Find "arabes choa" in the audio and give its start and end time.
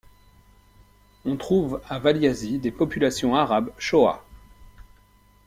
3.35-4.25